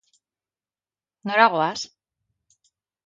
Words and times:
Nora 1.31 1.47
goaz? 1.57 1.79